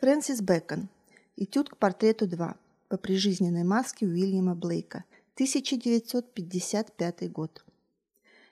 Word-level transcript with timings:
Фрэнсис 0.00 0.40
Бэкон. 0.40 0.88
Этюд 1.36 1.68
к 1.68 1.76
портрету 1.76 2.26
2. 2.26 2.56
По 2.88 2.96
прижизненной 2.96 3.64
маске 3.64 4.06
Уильяма 4.06 4.54
Блейка. 4.54 5.04
1955 5.34 7.30
год. 7.30 7.62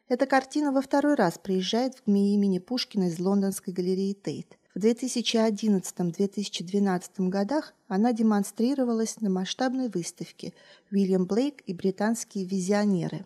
Эта 0.08 0.26
картина 0.26 0.72
во 0.72 0.82
второй 0.82 1.14
раз 1.14 1.38
приезжает 1.38 1.94
в 1.94 2.04
ГМИ 2.04 2.34
имени 2.34 2.58
Пушкина 2.58 3.04
из 3.04 3.18
лондонской 3.18 3.72
галереи 3.72 4.12
Тейт. 4.12 4.58
В 4.74 4.78
2011-2012 4.80 7.28
годах 7.30 7.72
она 7.86 8.12
демонстрировалась 8.12 9.18
на 9.22 9.30
масштабной 9.30 9.88
выставке 9.88 10.52
«Уильям 10.90 11.24
Блейк 11.24 11.62
и 11.62 11.72
британские 11.72 12.44
визионеры». 12.44 13.24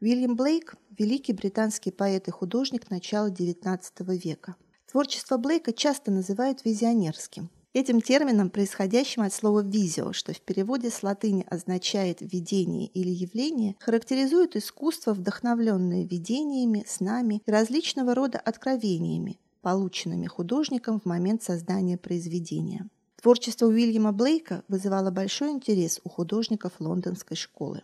Уильям 0.00 0.34
Блейк– 0.34 0.74
великий 0.98 1.32
британский 1.32 1.92
поэт 1.92 2.26
и 2.26 2.32
художник 2.32 2.90
начала 2.90 3.30
XIX 3.30 3.80
века. 4.18 4.56
Творчество 4.90 5.36
Блейка 5.36 5.72
часто 5.72 6.10
называют 6.10 6.64
визионерским. 6.64 7.48
Этим 7.74 8.00
термином, 8.00 8.50
происходящим 8.50 9.22
от 9.22 9.32
слова 9.32 9.62
«визио», 9.62 10.12
что 10.12 10.32
в 10.32 10.40
переводе 10.40 10.90
с 10.90 11.04
латыни 11.04 11.46
означает 11.48 12.22
«видение» 12.22 12.88
или 12.88 13.10
«явление», 13.10 13.76
характеризует 13.78 14.56
искусство, 14.56 15.12
вдохновленное 15.12 16.02
видениями, 16.02 16.84
снами 16.88 17.40
и 17.46 17.50
различного 17.52 18.16
рода 18.16 18.40
откровениями, 18.40 19.38
полученными 19.60 20.26
художником 20.26 20.98
в 20.98 21.04
момент 21.04 21.44
создания 21.44 21.96
произведения. 21.96 22.88
Творчество 23.22 23.66
Уильяма 23.66 24.10
Блейка 24.10 24.64
вызывало 24.66 25.12
большой 25.12 25.50
интерес 25.50 26.00
у 26.02 26.08
художников 26.08 26.72
лондонской 26.80 27.36
школы. 27.36 27.82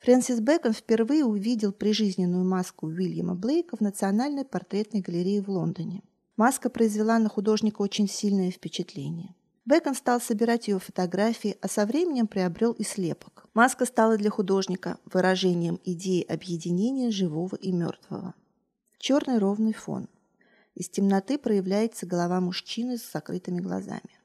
Фрэнсис 0.00 0.40
Бэкон 0.40 0.74
впервые 0.74 1.24
увидел 1.24 1.72
прижизненную 1.72 2.44
маску 2.44 2.88
Уильяма 2.88 3.34
Блейка 3.34 3.78
в 3.78 3.80
Национальной 3.80 4.44
портретной 4.44 5.00
галерее 5.00 5.40
в 5.40 5.48
Лондоне. 5.48 6.02
Маска 6.36 6.70
произвела 6.70 7.18
на 7.18 7.28
художника 7.28 7.82
очень 7.82 8.08
сильное 8.08 8.50
впечатление. 8.50 9.34
Бэкон 9.64 9.94
стал 9.94 10.20
собирать 10.20 10.66
ее 10.66 10.78
фотографии, 10.78 11.56
а 11.60 11.68
со 11.68 11.86
временем 11.86 12.26
приобрел 12.26 12.72
и 12.72 12.82
слепок. 12.82 13.46
Маска 13.54 13.84
стала 13.84 14.16
для 14.16 14.30
художника 14.30 14.98
выражением 15.04 15.78
идеи 15.84 16.22
объединения 16.22 17.10
живого 17.10 17.54
и 17.56 17.70
мертвого. 17.70 18.34
Черный 18.98 19.38
ровный 19.38 19.72
фон. 19.72 20.08
Из 20.74 20.88
темноты 20.88 21.38
проявляется 21.38 22.06
голова 22.06 22.40
мужчины 22.40 22.96
с 22.96 23.12
закрытыми 23.12 23.60
глазами. 23.60 24.18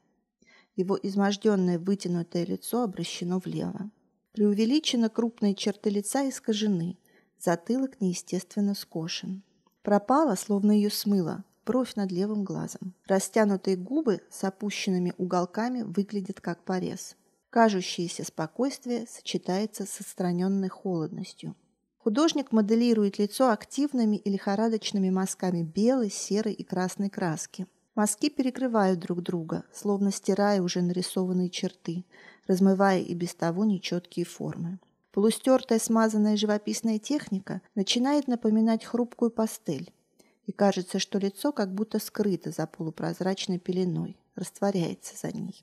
Его 0.76 0.98
изможденное 1.00 1.78
вытянутое 1.78 2.46
лицо 2.46 2.82
обращено 2.82 3.38
влево. 3.38 3.90
Преувеличенно 4.32 5.08
крупные 5.10 5.54
черты 5.54 5.90
лица 5.90 6.28
искажены, 6.28 6.96
затылок 7.38 8.00
неестественно 8.00 8.74
скошен. 8.74 9.42
Пропала, 9.82 10.36
словно 10.36 10.72
ее 10.72 10.90
смыло, 10.90 11.44
бровь 11.68 11.96
над 11.96 12.10
левым 12.10 12.44
глазом. 12.44 12.94
Растянутые 13.06 13.76
губы 13.76 14.22
с 14.30 14.42
опущенными 14.42 15.12
уголками 15.18 15.82
выглядят 15.82 16.40
как 16.40 16.64
порез. 16.64 17.14
Кажущееся 17.50 18.24
спокойствие 18.24 19.06
сочетается 19.06 19.84
с 19.84 20.00
отстраненной 20.00 20.70
холодностью. 20.70 21.54
Художник 21.98 22.52
моделирует 22.52 23.18
лицо 23.18 23.50
активными 23.50 24.16
и 24.16 24.30
лихорадочными 24.30 25.10
мазками 25.10 25.62
белой, 25.62 26.10
серой 26.10 26.54
и 26.54 26.64
красной 26.64 27.10
краски. 27.10 27.66
Мазки 27.94 28.30
перекрывают 28.30 28.98
друг 28.98 29.22
друга, 29.22 29.64
словно 29.70 30.10
стирая 30.10 30.62
уже 30.62 30.80
нарисованные 30.80 31.50
черты, 31.50 32.06
размывая 32.46 33.00
и 33.00 33.12
без 33.12 33.34
того 33.34 33.66
нечеткие 33.66 34.24
формы. 34.24 34.78
Полустертая 35.12 35.78
смазанная 35.78 36.38
живописная 36.38 36.98
техника 36.98 37.60
начинает 37.74 38.26
напоминать 38.26 38.86
хрупкую 38.86 39.30
пастель, 39.30 39.92
и 40.48 40.52
кажется, 40.52 40.98
что 40.98 41.18
лицо 41.18 41.52
как 41.52 41.74
будто 41.74 41.98
скрыто 41.98 42.50
за 42.50 42.66
полупрозрачной 42.66 43.58
пеленой, 43.58 44.16
растворяется 44.34 45.14
за 45.14 45.30
ней. 45.36 45.62